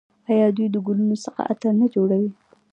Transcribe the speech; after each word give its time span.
آیا 0.31 0.47
دوی 0.55 0.67
د 0.71 0.77
ګلونو 0.85 1.15
څخه 1.25 1.39
عطر 1.51 1.71
نه 1.81 1.87
جوړوي؟ 1.95 2.31